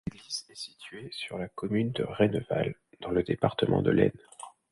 L'église 0.11 0.45
est 0.49 0.55
située 0.55 1.09
sur 1.11 1.37
la 1.37 1.47
commune 1.47 1.91
de 1.91 2.03
Renneval, 2.03 2.73
dans 3.01 3.11
le 3.11 3.21
département 3.21 3.83
de 3.83 3.91
l'Aisne. 3.91 4.17